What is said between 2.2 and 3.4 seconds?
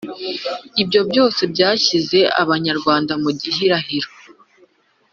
Abanyarwanda mu